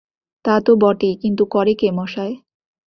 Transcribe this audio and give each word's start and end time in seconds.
তা 0.45 0.55
তো 0.65 0.71
বটেই, 0.75 1.15
কিন্তু 1.15 1.43
করে 1.45 1.73
কে 1.75 1.87
মশায়? 1.91 2.35